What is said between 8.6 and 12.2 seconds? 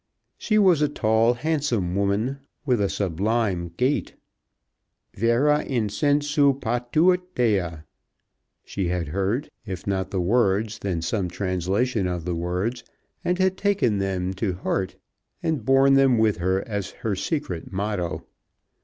She had heard, if not the words, then some translation